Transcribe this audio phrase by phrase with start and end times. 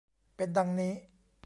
[0.35, 0.93] เป็นดังนี้